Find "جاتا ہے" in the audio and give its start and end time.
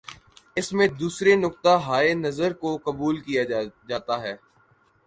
3.87-4.35